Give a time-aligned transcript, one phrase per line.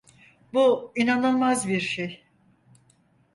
[0.53, 2.23] Bu inanılmaz bir şey!